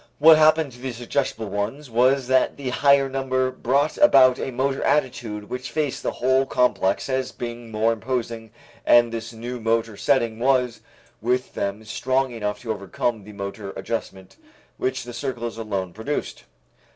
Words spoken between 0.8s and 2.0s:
the suggestible ones